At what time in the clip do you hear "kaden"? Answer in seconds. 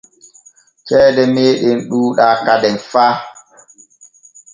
2.45-2.75